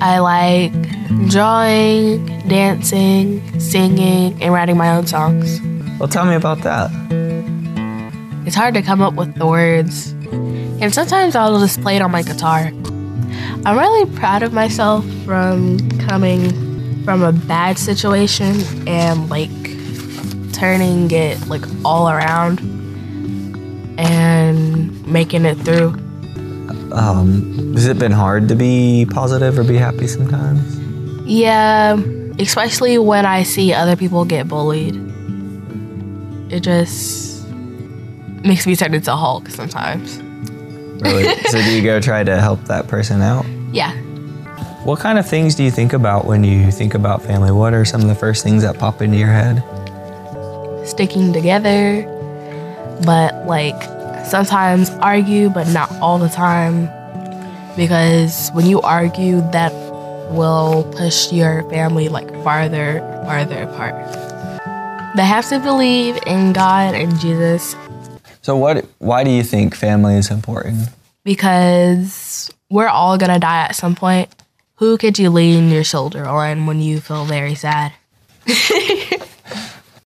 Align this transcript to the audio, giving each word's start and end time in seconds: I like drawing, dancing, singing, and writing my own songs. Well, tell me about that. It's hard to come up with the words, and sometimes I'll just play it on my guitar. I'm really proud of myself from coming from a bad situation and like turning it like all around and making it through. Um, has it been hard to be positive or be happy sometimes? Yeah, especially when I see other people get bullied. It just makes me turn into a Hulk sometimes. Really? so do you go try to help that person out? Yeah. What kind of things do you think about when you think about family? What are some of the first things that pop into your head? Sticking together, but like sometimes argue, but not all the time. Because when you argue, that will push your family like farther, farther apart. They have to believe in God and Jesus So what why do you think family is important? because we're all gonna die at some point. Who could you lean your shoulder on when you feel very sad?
I 0.00 0.18
like 0.18 0.72
drawing, 1.30 2.26
dancing, 2.48 3.60
singing, 3.60 4.40
and 4.42 4.52
writing 4.52 4.76
my 4.76 4.94
own 4.94 5.06
songs. 5.06 5.60
Well, 5.98 6.08
tell 6.08 6.26
me 6.26 6.34
about 6.34 6.62
that. 6.62 6.90
It's 8.46 8.54
hard 8.54 8.74
to 8.74 8.82
come 8.82 9.00
up 9.00 9.14
with 9.14 9.34
the 9.36 9.46
words, 9.46 10.12
and 10.80 10.94
sometimes 10.94 11.34
I'll 11.34 11.58
just 11.58 11.80
play 11.80 11.96
it 11.96 12.02
on 12.02 12.10
my 12.10 12.22
guitar. 12.22 12.70
I'm 13.64 13.78
really 13.78 14.10
proud 14.16 14.42
of 14.42 14.52
myself 14.52 15.04
from 15.24 15.78
coming 15.98 17.02
from 17.04 17.22
a 17.22 17.32
bad 17.32 17.78
situation 17.78 18.62
and 18.86 19.30
like 19.30 19.50
turning 20.52 21.10
it 21.10 21.48
like 21.48 21.64
all 21.84 22.08
around 22.08 22.60
and 23.98 25.06
making 25.06 25.44
it 25.46 25.54
through. 25.56 25.94
Um, 26.92 27.74
has 27.74 27.86
it 27.86 27.98
been 27.98 28.12
hard 28.12 28.48
to 28.48 28.54
be 28.54 29.06
positive 29.10 29.58
or 29.58 29.64
be 29.64 29.76
happy 29.76 30.06
sometimes? 30.06 30.78
Yeah, 31.26 32.00
especially 32.38 32.98
when 32.98 33.26
I 33.26 33.42
see 33.42 33.72
other 33.72 33.96
people 33.96 34.24
get 34.24 34.48
bullied. 34.48 34.94
It 36.50 36.60
just 36.60 37.46
makes 38.44 38.66
me 38.66 38.76
turn 38.76 38.94
into 38.94 39.12
a 39.12 39.16
Hulk 39.16 39.48
sometimes. 39.48 40.18
Really? 41.02 41.34
so 41.46 41.60
do 41.60 41.70
you 41.70 41.82
go 41.82 42.00
try 42.00 42.24
to 42.24 42.40
help 42.40 42.62
that 42.64 42.88
person 42.88 43.20
out? 43.20 43.44
Yeah. 43.72 43.92
What 44.84 45.00
kind 45.00 45.18
of 45.18 45.28
things 45.28 45.56
do 45.56 45.64
you 45.64 45.70
think 45.70 45.92
about 45.92 46.26
when 46.26 46.44
you 46.44 46.70
think 46.70 46.94
about 46.94 47.22
family? 47.22 47.50
What 47.50 47.74
are 47.74 47.84
some 47.84 48.00
of 48.00 48.06
the 48.06 48.14
first 48.14 48.44
things 48.44 48.62
that 48.62 48.78
pop 48.78 49.02
into 49.02 49.16
your 49.16 49.28
head? 49.28 49.62
Sticking 50.86 51.32
together, 51.32 52.04
but 53.04 53.46
like 53.46 53.95
sometimes 54.26 54.90
argue, 55.00 55.48
but 55.50 55.68
not 55.68 55.90
all 56.00 56.18
the 56.18 56.28
time. 56.28 56.88
Because 57.76 58.50
when 58.52 58.66
you 58.66 58.80
argue, 58.80 59.40
that 59.52 59.72
will 60.32 60.84
push 60.96 61.32
your 61.32 61.62
family 61.70 62.08
like 62.08 62.28
farther, 62.42 63.00
farther 63.24 63.62
apart. 63.62 63.94
They 65.16 65.24
have 65.24 65.48
to 65.48 65.58
believe 65.60 66.18
in 66.26 66.52
God 66.52 66.94
and 66.94 67.18
Jesus 67.20 67.74
So 68.42 68.56
what 68.56 68.84
why 68.98 69.24
do 69.24 69.30
you 69.30 69.42
think 69.42 69.74
family 69.74 70.14
is 70.16 70.30
important? 70.30 70.88
because 71.24 72.50
we're 72.70 72.86
all 72.88 73.18
gonna 73.18 73.38
die 73.40 73.64
at 73.64 73.74
some 73.74 73.94
point. 73.96 74.28
Who 74.76 74.96
could 74.98 75.18
you 75.18 75.30
lean 75.30 75.70
your 75.70 75.82
shoulder 75.84 76.24
on 76.26 76.66
when 76.66 76.80
you 76.80 77.00
feel 77.00 77.24
very 77.24 77.54
sad? 77.56 77.92